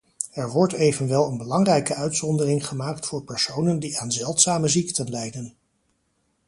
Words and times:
Er 0.31 0.49
wordt 0.51 0.73
evenwel 0.73 1.27
een 1.27 1.37
belangrijke 1.37 1.95
uitzondering 1.95 2.67
gemaakt 2.67 3.05
voor 3.05 3.23
personen 3.23 3.79
die 3.79 3.97
aan 3.99 4.11
zeldzame 4.11 4.67
ziekten 4.67 5.09
lijden. 5.09 5.55